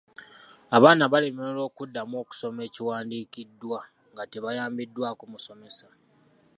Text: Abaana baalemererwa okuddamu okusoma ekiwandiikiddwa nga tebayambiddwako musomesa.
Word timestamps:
Abaana 0.75 1.03
baalemererwa 1.11 1.63
okuddamu 1.69 2.15
okusoma 2.23 2.59
ekiwandiikiddwa 2.67 3.79
nga 4.11 4.23
tebayambiddwako 4.31 5.23
musomesa. 5.31 5.87